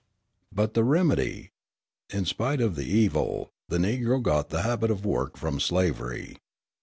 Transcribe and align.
But 0.51 0.73
the 0.73 0.83
remedy! 0.83 1.51
In 2.09 2.25
spite 2.25 2.59
of 2.59 2.75
the 2.75 2.85
evil 2.87 3.51
the 3.69 3.77
Negro 3.77 4.19
got 4.19 4.49
the 4.49 4.63
habit 4.63 4.89
of 4.89 5.05
work 5.05 5.37
from 5.37 5.59
slavery. 5.59 6.37